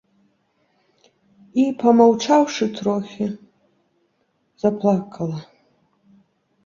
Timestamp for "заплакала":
4.65-5.39